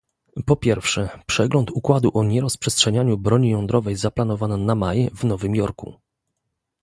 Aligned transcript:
po 0.45 0.55
pierwsze, 0.55 1.09
przegląd 1.25 1.71
układu 1.71 2.11
o 2.17 2.23
nierozprzestrzenianiu 2.23 3.17
broni 3.17 3.49
jądrowej 3.49 3.95
zaplanowano 3.95 4.57
na 4.57 4.75
maj 4.75 5.09
w 5.13 5.23
Nowym 5.23 5.55
Jorku 5.55 5.95